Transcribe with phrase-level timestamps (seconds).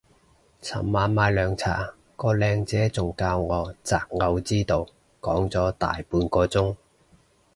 [0.63, 4.87] 尋晚買涼茶個靚姐仲教我擇偶之道
[5.21, 6.75] 講咗大半個鐘